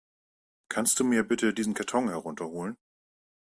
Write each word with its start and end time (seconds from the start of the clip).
Kannst 0.67 0.99
du 0.99 1.03
mir 1.03 1.21
bitte 1.21 1.53
diesen 1.53 1.75
Karton 1.75 2.09
herunter 2.09 2.45
holen? 2.47 2.75